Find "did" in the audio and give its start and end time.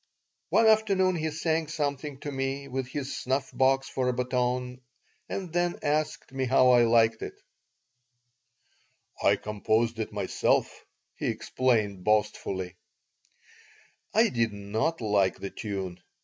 14.29-14.53